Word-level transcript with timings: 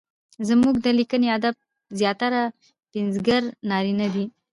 زموږ 0.47 0.75
د 0.85 0.87
ليکني 0.97 1.27
ادب 1.37 1.55
زياتره 1.99 2.41
پنځګر 2.93 3.41
نارينه 3.69 4.07
دي؛ 4.13 4.25